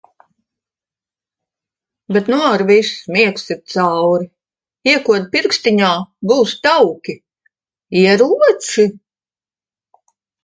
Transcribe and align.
Bet 2.13 2.25
nu 2.31 2.37
ar 2.53 2.61
viss 2.69 2.91
miegs 3.15 3.45
ir 3.55 3.59
cauri! 3.73 4.27
Iekod 4.91 5.27
pirkstiņā, 5.35 5.91
būs 6.31 6.55
tauki. 6.69 7.15
Ieroči? 8.05 8.87